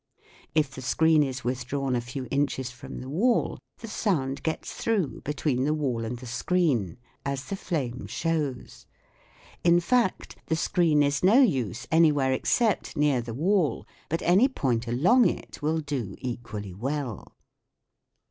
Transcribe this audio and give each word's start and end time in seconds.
If 0.55 0.73
the 0.73 0.81
screen 0.81 1.21
is 1.21 1.43
withdrawn 1.43 1.95
a 1.95 2.01
few 2.01 2.27
inches 2.31 2.71
from 2.71 3.01
the 3.01 3.07
wall, 3.09 3.59
the 3.81 3.87
sound 3.87 4.41
gets 4.41 4.73
through 4.73 5.21
between 5.21 5.63
the 5.63 5.75
wall 5.75 6.03
and 6.05 6.17
the 6.17 6.25
screen, 6.25 6.97
as 7.23 7.45
the 7.45 7.55
flame 7.55 8.07
shows. 8.07 8.87
In 9.63 9.79
fact, 9.79 10.37
the 10.47 10.55
screen 10.55 11.03
is 11.03 11.23
no 11.23 11.43
use 11.43 11.85
anywhere 11.91 12.33
except 12.33 12.97
near 12.97 13.21
the 13.21 13.35
wall; 13.35 13.85
but 14.09 14.23
any 14.23 14.47
point 14.47 14.87
along 14.87 15.29
it 15.29 15.61
will 15.61 15.77
do 15.81 16.15
equally 16.17 16.73
well. 16.73 17.35